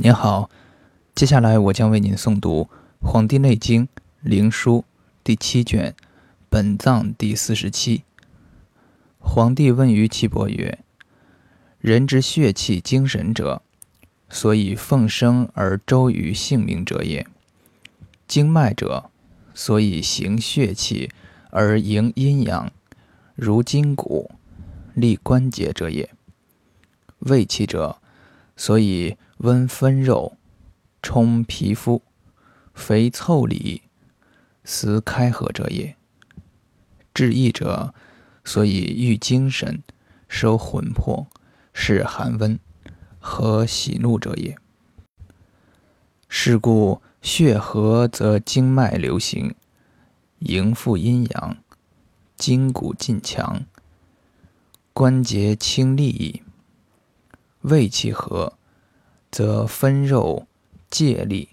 [0.00, 0.48] 您好，
[1.12, 2.68] 接下来我将为您诵读
[3.04, 3.84] 《黄帝内经·
[4.20, 4.80] 灵枢》
[5.24, 5.90] 第七卷
[6.48, 8.04] 《本藏》第四十七。
[9.18, 10.78] 皇帝问于岐伯曰
[11.82, 13.60] ：“人之血气精神者，
[14.28, 17.26] 所以奉生而周于性命者也；
[18.28, 19.10] 经脉者，
[19.52, 21.10] 所以行血气
[21.50, 22.70] 而营阴阳，
[23.34, 24.30] 如筋骨、
[24.94, 26.08] 立关节者也；
[27.18, 28.00] 胃气者，
[28.58, 30.36] 所以温分肉，
[31.00, 32.02] 充皮肤，
[32.74, 33.82] 肥腠理，
[34.64, 35.94] 思开合者也；
[37.14, 37.94] 志意者，
[38.44, 39.84] 所以欲精神，
[40.26, 41.28] 收魂魄，
[41.72, 42.58] 是寒温，
[43.20, 44.58] 和喜怒者也。
[46.28, 49.54] 是故血和则经脉流行，
[50.40, 51.58] 营复阴阳，
[52.36, 53.64] 筋骨劲强，
[54.92, 56.42] 关节轻利矣。
[57.62, 58.54] 胃气和。
[59.30, 60.46] 则分肉
[60.90, 61.50] 借力，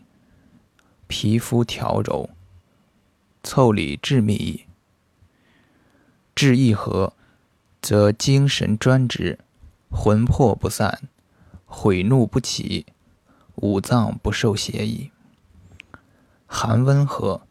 [1.07, 2.29] 皮肤调柔，
[3.43, 4.65] 腠理致密矣。
[6.33, 7.11] 志意和，
[7.81, 9.37] 则精神专直，
[9.91, 11.09] 魂魄不散，
[11.65, 12.85] 悔怒不起，
[13.55, 15.11] 五脏不受邪矣。
[16.47, 17.41] 寒温和，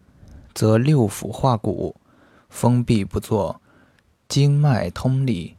[0.55, 1.97] 则六腑化骨，
[2.48, 3.60] 封闭不作，
[4.27, 5.56] 经脉通利，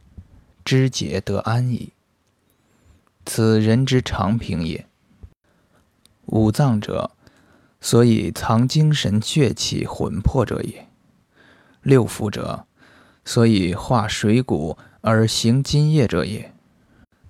[0.64, 1.92] 肢节得安矣。
[3.26, 4.86] 此人之常平也。
[6.26, 7.10] 五脏者，
[7.80, 10.86] 所以藏精神、血气、魂魄者也；
[11.82, 12.64] 六腑者，
[13.24, 16.52] 所以化水谷而行津液者也。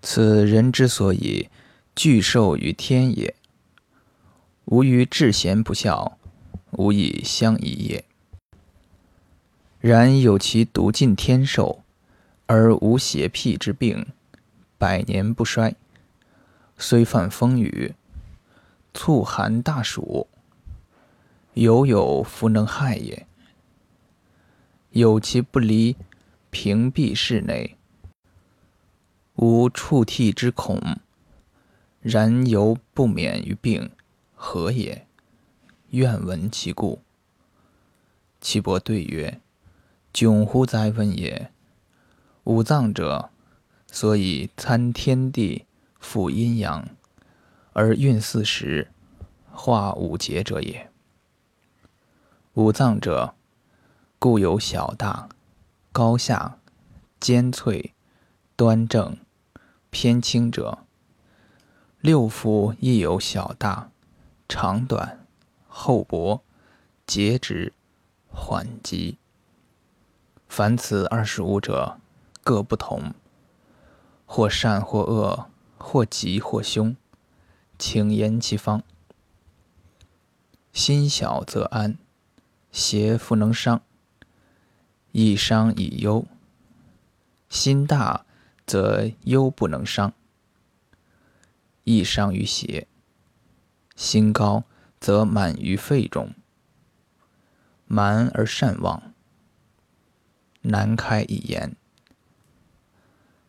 [0.03, 1.49] 此人之所以
[1.95, 3.35] 聚寿于天也。
[4.67, 6.19] 吾于至贤不肖，
[6.73, 8.05] 无以相宜也。
[9.81, 11.83] 然有其独尽天寿，
[12.47, 14.07] 而无邪僻之病，
[14.77, 15.75] 百年不衰。
[16.79, 17.95] 虽犯风雨，
[18.93, 20.27] 促寒大暑，
[21.55, 23.27] 犹有弗能害也。
[24.91, 25.97] 有其不离
[26.51, 27.77] 屏蔽室内，
[29.37, 30.99] 无触涕之恐，
[32.01, 33.91] 然犹不免于病，
[34.35, 35.07] 何也？
[35.91, 37.01] 愿闻其故。
[38.41, 39.41] 岐伯对曰
[40.13, 41.51] ：“窘乎哉问也！
[42.45, 43.31] 五脏者，
[43.91, 45.65] 所以参天地。”
[46.07, 46.89] 复阴阳，
[47.73, 48.93] 而运四时，
[49.51, 50.89] 化五节者也。
[52.55, 53.35] 五脏者，
[54.21, 55.29] 故有小大、
[55.91, 56.59] 高下、
[57.19, 57.93] 尖脆、
[58.55, 59.19] 端正、
[59.91, 60.79] 偏轻者。
[62.01, 63.91] 六腑亦有小大、
[64.49, 65.27] 长短、
[65.67, 66.41] 厚薄、
[67.05, 67.73] 节直、
[68.31, 69.19] 缓急。
[70.49, 71.99] 凡此二十五者，
[72.45, 73.13] 各不同，
[74.25, 75.51] 或善或恶。
[75.89, 76.97] 或吉或凶，
[77.79, 78.83] 请言其方。
[80.73, 81.97] 心小则安，
[82.73, 83.79] 邪复能伤；
[85.13, 86.27] 易伤以忧。
[87.49, 88.27] 心大
[88.67, 90.13] 则忧不能伤，
[91.85, 92.89] 易伤于邪。
[93.95, 94.65] 心高
[94.99, 96.35] 则满于肺中，
[97.87, 99.15] 满而善忘，
[100.63, 101.77] 难开以言。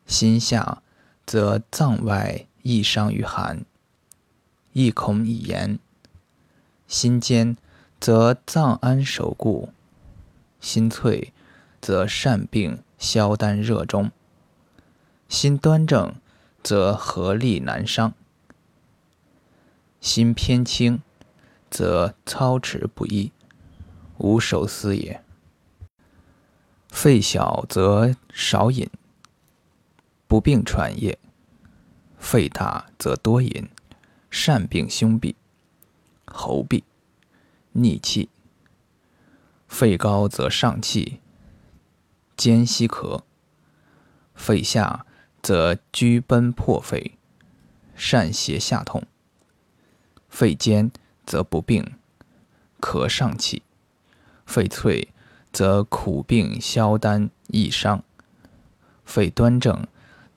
[0.06, 0.84] 心下。
[1.28, 3.66] 则脏外易伤于寒，
[4.72, 5.78] 亦恐以言；
[6.88, 7.58] 心坚，
[8.00, 9.68] 则脏安守固；
[10.62, 11.34] 心脆，
[11.82, 14.10] 则善病消丹热中；
[15.28, 16.16] 心端正，
[16.64, 18.14] 则合力难伤；
[20.00, 21.02] 心偏轻，
[21.70, 23.34] 则操持不易，
[24.20, 25.22] 无守思也。
[26.88, 28.90] 肺小则少饮。
[30.28, 31.18] 不病喘液，
[32.20, 33.70] 肺大则多饮，
[34.30, 35.36] 善病胸痹、
[36.26, 36.84] 喉痹、
[37.72, 38.28] 逆气；
[39.70, 41.22] 肺高则上气、
[42.36, 43.22] 兼息咳；
[44.36, 45.06] 肺下
[45.42, 47.18] 则居奔破肺，
[47.96, 49.04] 善邪下痛；
[50.28, 50.92] 肺坚
[51.26, 51.94] 则不病，
[52.82, 53.62] 咳上气；
[54.46, 55.08] 肺脆
[55.54, 58.02] 则苦病消丹易伤；
[59.06, 59.88] 肺端正。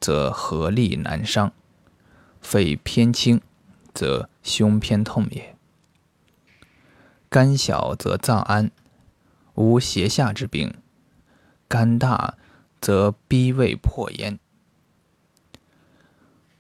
[0.01, 1.53] 则合力难伤，
[2.41, 3.43] 肺偏轻，
[3.93, 5.55] 则胸偏痛也。
[7.29, 8.71] 肝小则脏安，
[9.55, 10.71] 无胁下之病；
[11.69, 12.39] 肝大
[12.81, 14.39] 则逼胃破咽，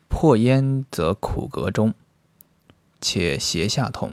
[0.09, 1.95] 破咽则苦膈中，
[3.01, 4.11] 且胁下痛；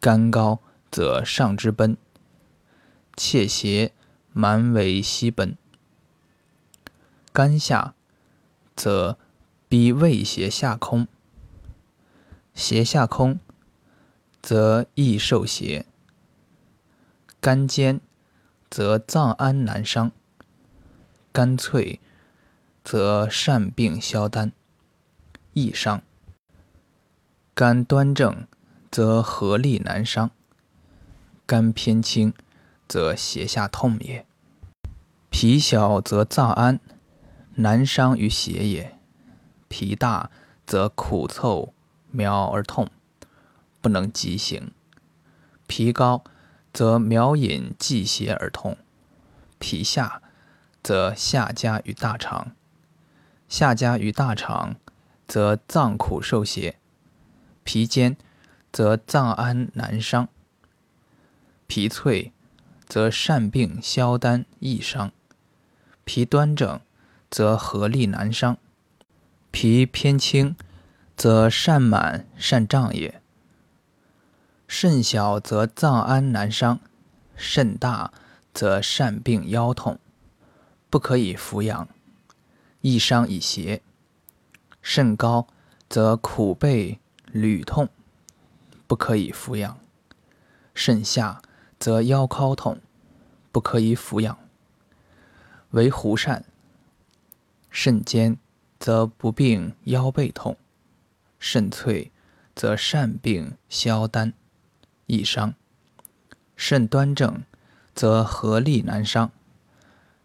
[0.00, 0.58] 肝高
[0.90, 1.96] 则上之奔，
[3.16, 3.92] 且胁
[4.32, 5.54] 蛮为西奔；
[7.32, 7.94] 肝下。
[8.78, 9.18] 则
[9.68, 11.08] 逼胃胁下空，
[12.54, 13.40] 胁下空，
[14.40, 15.84] 则易受邪；
[17.40, 18.00] 肝坚，
[18.70, 20.12] 则脏安难伤；
[21.32, 21.98] 肝脆，
[22.84, 24.52] 则善病消丹，
[25.54, 26.02] 易伤；
[27.54, 28.46] 肝端正，
[28.92, 30.28] 则合力难伤；
[31.44, 32.32] 肝偏轻，
[32.86, 34.24] 则胁下痛也。
[35.30, 36.78] 脾小则脏安，
[37.60, 38.98] 难伤于邪也；
[39.68, 40.30] 脾大
[40.66, 41.74] 则苦凑。
[42.10, 42.88] 苗而痛，
[43.82, 44.70] 不能急行；
[45.66, 46.24] 脾高，
[46.72, 48.76] 则苗饮既邪而痛；
[49.58, 50.22] 脾下，
[50.82, 52.52] 则下家于大肠；
[53.48, 54.76] 下家于大肠，
[55.26, 56.76] 则脏苦受邪；
[57.62, 58.16] 脾坚，
[58.72, 60.28] 则脏安难伤；
[61.66, 62.32] 脾脆，
[62.86, 65.10] 则善病消丹易伤；
[66.04, 66.80] 脾端正，
[67.30, 68.56] 则合力难伤；
[69.50, 70.56] 脾偏轻。
[71.18, 73.20] 则善满善胀也。
[74.68, 76.78] 肾小则脏安难伤，
[77.34, 78.12] 肾大
[78.54, 79.98] 则善病腰痛，
[80.88, 81.88] 不可以扶养，
[82.82, 83.82] 易伤以邪。
[84.80, 85.48] 肾高
[85.88, 87.00] 则苦背
[87.32, 87.88] 屡痛，
[88.86, 89.76] 不可以扶养。
[90.72, 91.42] 肾下
[91.80, 92.80] 则腰尻痛，
[93.50, 94.38] 不可以扶养。
[95.70, 96.44] 为胡善。
[97.70, 98.38] 肾坚
[98.78, 100.56] 则不病腰背痛。
[101.38, 102.10] 肾脆，
[102.54, 104.32] 则善病消丹，
[105.06, 105.52] 易伤；
[106.56, 107.44] 肾端正，
[107.94, 109.30] 则合力难伤；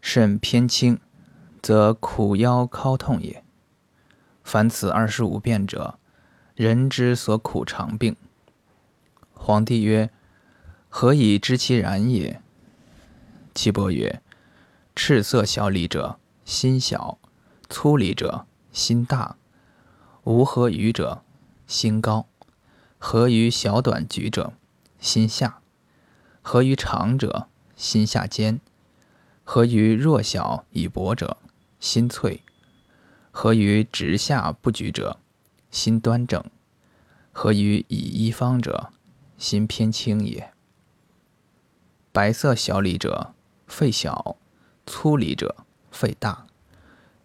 [0.02, 1.00] 肾偏轻，
[1.62, 3.44] 则苦腰尻痛也。
[4.44, 6.00] 凡此二十五变者，
[6.56, 8.16] 人之所苦常病。
[9.34, 10.10] 皇帝曰
[10.90, 12.42] ：“何以知其然也？”
[13.54, 14.22] 岐伯曰
[14.96, 17.20] ：“赤色小李者，心小；
[17.74, 19.36] 粗李者，心大。”
[20.26, 21.24] 无合于者，
[21.66, 22.28] 心高；
[23.00, 24.54] 合于小短局者，
[25.00, 25.56] 心下；
[26.44, 28.60] 合于长者，心下坚；
[29.44, 31.38] 合于弱小以薄者，
[31.80, 32.42] 心脆；
[33.32, 35.18] 合于直下不举者，
[35.72, 36.44] 心端正；
[37.32, 38.94] 合于以一方者，
[39.40, 40.54] 心偏轻也。
[42.12, 43.34] 白色小李者，
[43.66, 44.38] 肺小；
[44.86, 46.46] 粗李者，肺大；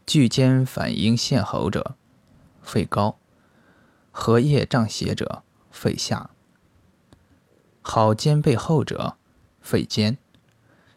[0.08, 1.94] 巨坚反应陷喉者。
[2.62, 3.18] 肺高，
[4.10, 6.30] 合叶胀邪者，肺下；
[7.82, 9.18] 好肩背厚者，
[9.60, 10.16] 肺坚；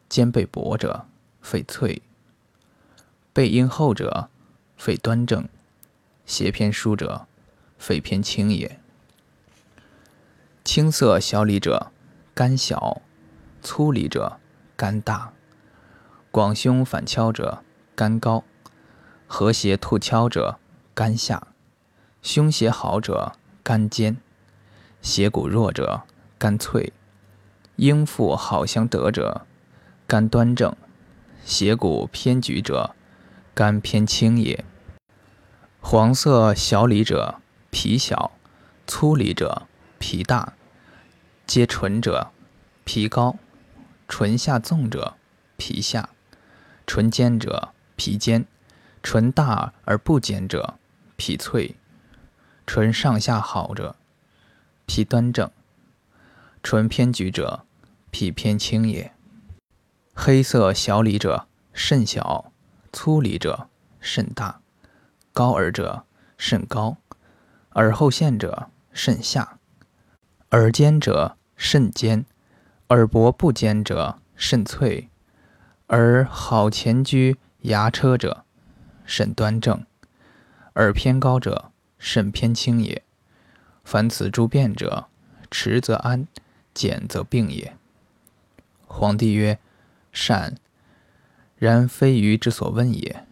[0.07, 1.07] 肩背薄者，
[1.41, 2.01] 肺脆；
[3.33, 4.29] 背阴厚者，
[4.77, 5.43] 肺端正；
[6.25, 7.27] 邪偏疏者，
[7.77, 8.79] 肺偏轻也。
[10.63, 11.91] 青色小李者，
[12.33, 13.01] 肝小；
[13.61, 14.39] 粗李者，
[14.77, 15.33] 肝大；
[16.31, 17.61] 广胸反敲者，
[17.93, 18.45] 肝高；
[19.33, 20.59] 和谐吐敲者，
[20.93, 21.47] 肝下。
[22.21, 23.31] 胸胁好者，
[23.63, 24.17] 肝坚；
[25.01, 26.01] 胁骨弱者，
[26.37, 26.91] 肝脆；
[27.77, 29.47] 应腹好相得者，
[30.05, 30.73] 肝端正；
[31.45, 32.93] 胁骨偏举者，
[33.53, 34.65] 肝偏轻也。
[35.79, 37.35] 黄色小里者，
[37.69, 38.31] 脾小；
[38.85, 39.65] 粗里者，
[39.97, 40.51] 脾大；
[41.47, 42.31] 皆纯者，
[42.83, 43.37] 脾高；
[44.09, 45.15] 唇下纵者，
[45.55, 46.09] 脾下；
[46.85, 48.43] 唇尖者，脾尖；
[49.03, 50.75] 唇大而不坚者，
[51.15, 51.75] 脾脆。
[52.65, 53.95] 唇上下好者，
[54.85, 55.49] 脾端正；
[56.63, 57.65] 唇偏举者，
[58.11, 59.11] 脾偏轻也。
[60.13, 62.51] 黑色小李者，肾小；
[62.93, 63.67] 粗李者，
[63.99, 64.61] 肾大；
[65.33, 66.05] 高耳者，
[66.37, 66.97] 肾高；
[67.71, 69.57] 耳后陷者，肾下；
[70.51, 72.25] 耳尖者，肾尖；
[72.89, 75.09] 耳薄不尖者，肾脆；
[75.87, 78.45] 而好前居牙车者，
[79.13, 79.81] 肾端正；
[80.75, 81.73] 耳偏高者。
[81.99, 83.03] 肾偏轻也，
[83.83, 85.07] 凡此诸变者，
[85.51, 86.25] 持则安，
[86.73, 87.75] 减则病也。
[88.87, 89.59] 皇帝曰
[90.13, 90.55] ：“善。
[91.57, 93.27] 然非愚之所问也。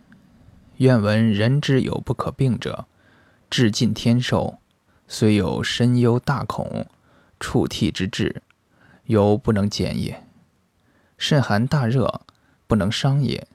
[0.77, 2.85] 愿闻人之有不可病者，
[3.49, 4.59] 至尽天寿，
[5.07, 6.87] 虽有深忧大恐，
[7.39, 8.43] 触涕之志，
[9.05, 10.25] 犹不能减也。
[11.17, 12.21] 甚寒大热，
[12.67, 13.47] 不能伤也。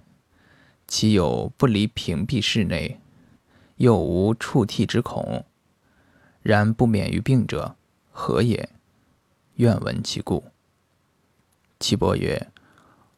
[0.86, 3.00] 其有不离屏蔽室内？”
[3.78, 5.44] 又无触涕之恐，
[6.42, 7.74] 然不免于病者，
[8.12, 8.68] 何也？
[9.56, 10.44] 愿闻其故。
[11.80, 12.52] 岐伯曰：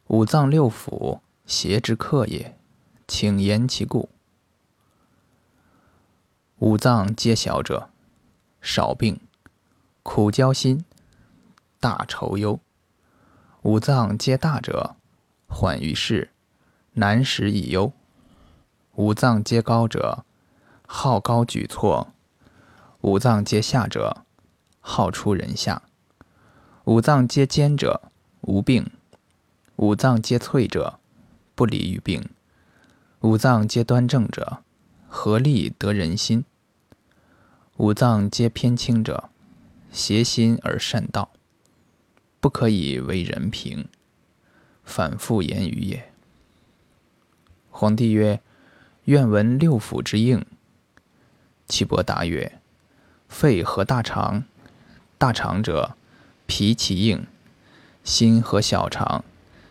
[0.07, 2.57] 五脏六腑，邪之客也，
[3.07, 4.09] 请言其故。
[6.57, 7.91] 五脏皆小者，
[8.59, 9.19] 少病，
[10.01, 10.83] 苦焦心，
[11.79, 12.59] 大愁忧；
[13.61, 14.95] 五脏皆大者，
[15.47, 16.31] 缓于事，
[16.99, 17.91] 难食以忧；
[18.95, 20.25] 五脏皆高者，
[20.87, 22.11] 好高举措，
[23.01, 24.25] 五脏皆下者，
[24.79, 25.83] 好出人下；
[26.85, 28.09] 五脏皆坚者，
[28.41, 28.85] 无病；
[29.75, 30.99] 五脏皆脆者，
[31.53, 32.23] 不离于病；
[33.21, 34.63] 五脏皆端正者，
[35.07, 36.45] 合力得人心；
[37.75, 39.29] 五脏皆偏轻者，
[39.91, 41.29] 邪心而善道，
[42.39, 43.87] 不可以为人平。
[44.83, 46.11] 反复言语也。
[47.79, 48.41] 皇帝曰
[49.05, 50.43] ：“愿闻六腑之应。”
[51.69, 52.59] 岐伯答曰
[53.29, 54.45] ：“肺和大肠，
[55.19, 55.95] 大肠者，
[56.47, 57.27] 脾其应；
[58.03, 59.23] 心和小肠，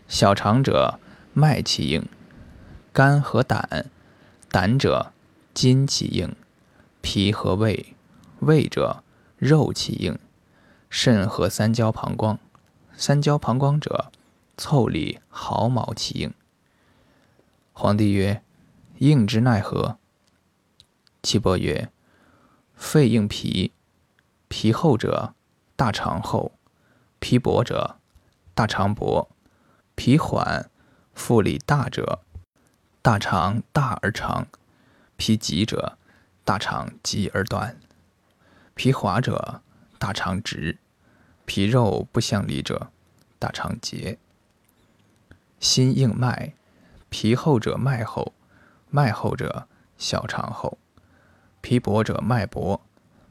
[0.06, 1.00] 小肠者，
[1.32, 2.02] 脉其应；
[2.92, 3.90] 肝和胆，
[4.52, 5.10] 胆者，
[5.52, 6.28] 筋其应；
[7.00, 7.96] 脾和胃，
[8.38, 9.02] 胃者，
[9.36, 10.14] 肉其应；
[10.88, 12.38] 肾和三焦膀胱，
[12.96, 14.12] 三焦膀胱者，
[14.56, 16.32] 腠理毫毛其应。”
[17.78, 18.42] 皇帝曰
[19.00, 19.99] ：“应之奈何？”
[21.23, 21.92] 岐伯曰
[22.75, 23.71] ：“肺应脾，
[24.49, 25.35] 皮厚者
[25.76, 26.52] 大肠厚；
[27.18, 27.99] 皮薄者
[28.54, 29.28] 大肠薄；
[29.95, 30.71] 皮缓，
[31.12, 32.23] 腹里大者
[33.02, 34.47] 大肠大而长；
[35.18, 35.99] 皮急者
[36.47, 37.76] 大肠急而短；
[38.75, 39.61] 皮滑者
[39.99, 40.78] 大肠直；
[41.45, 42.90] 皮肉不相离者
[43.38, 44.18] 大肠结。
[45.61, 46.54] 心应脉，
[47.18, 48.35] 皮厚者脉厚，
[48.90, 50.76] 脉厚者小肠厚。
[51.62, 52.82] 皮薄者脉薄，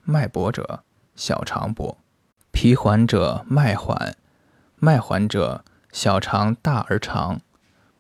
[0.02, 0.84] 脉薄者
[1.16, 1.98] 小肠薄；
[2.52, 4.18] 皮缓者脉缓，
[4.78, 7.42] 脉缓者小肠大而长；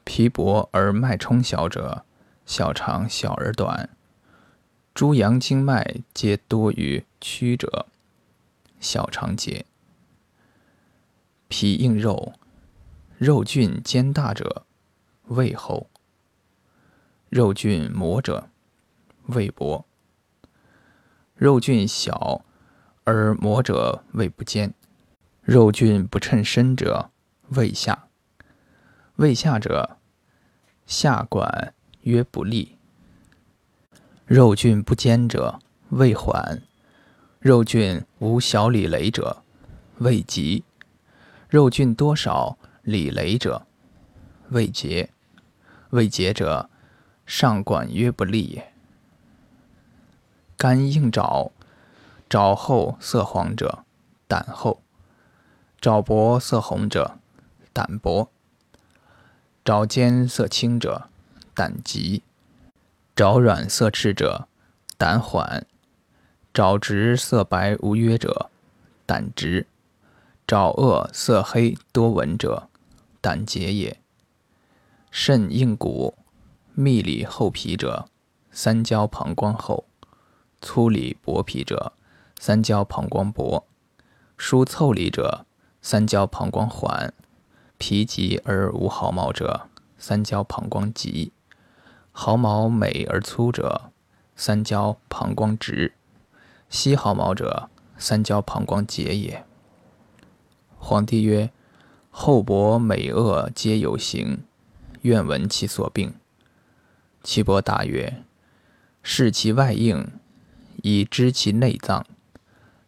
[0.03, 2.03] 皮薄而脉冲小者，
[2.47, 3.87] 小肠小而短。
[4.95, 7.85] 诸阳经脉皆多于曲者，
[8.79, 9.67] 小肠结。
[11.47, 12.33] 脾硬肉，
[13.19, 14.65] 肉菌坚大者，
[15.27, 15.87] 胃厚；
[17.29, 18.49] 肉菌磨者，
[19.27, 19.85] 胃薄。
[21.35, 22.45] 肉菌小
[23.03, 24.73] 而磨者胃不坚，
[25.41, 27.09] 肉菌不称身者
[27.49, 28.07] 胃下，
[29.15, 29.97] 胃下者
[30.85, 32.77] 下管曰不利。
[34.25, 36.61] 肉菌不坚者胃缓，
[37.39, 39.43] 肉菌无小里雷者
[39.97, 40.63] 胃急，
[41.49, 43.67] 肉菌多少里雷者
[44.49, 45.11] 胃结，
[45.95, 46.69] 未结者
[47.25, 48.73] 上管曰不利也。
[50.57, 51.51] 肝硬爪，
[52.29, 53.85] 爪厚色黄者，
[54.27, 54.81] 胆厚；
[55.79, 57.17] 爪薄色红者，
[57.71, 58.27] 胆薄；
[59.63, 61.07] 爪尖色青者，
[61.53, 62.21] 胆急；
[63.15, 64.49] 爪软色赤者，
[64.97, 65.63] 胆缓；
[66.53, 68.49] 爪直色白无约者，
[69.05, 69.65] 胆直；
[70.45, 72.67] 爪恶色黑多纹者，
[73.21, 73.97] 胆结也。
[75.17, 76.13] 肾硬骨，
[76.73, 78.09] 密里厚皮者，
[78.51, 79.85] 三焦膀胱厚。
[80.61, 81.93] 粗里薄皮者，
[82.37, 83.63] 三焦膀胱薄；
[84.37, 85.45] 疏腠理者，
[85.81, 87.11] 三焦膀胱缓；
[87.77, 91.31] 皮急而无毫毛者，三焦膀胱急；
[92.11, 93.91] 毫毛美而粗者，
[94.35, 95.93] 三焦膀胱直；
[96.69, 99.45] 稀毫毛者，三焦膀胱结也。
[100.77, 101.51] 皇帝曰
[102.11, 104.43] ：“厚薄美恶皆有形，
[105.05, 106.13] 愿闻其所病。”
[107.23, 108.23] 岐伯答曰
[109.01, 110.07] ：“视其外应。”
[110.83, 112.05] 以知其内脏，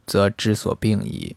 [0.05, 1.35] 则知所病矣。